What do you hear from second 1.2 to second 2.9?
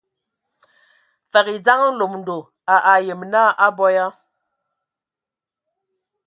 Fəg e dzeŋa Mlomodo, a